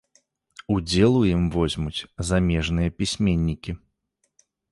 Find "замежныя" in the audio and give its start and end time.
2.29-2.89